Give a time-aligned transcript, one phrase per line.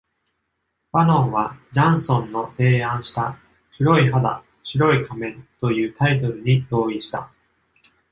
[0.91, 3.37] ファノンはジャンソンの提案した
[3.77, 7.31] 「黒い肌、白い仮面」というタイトルに同意した。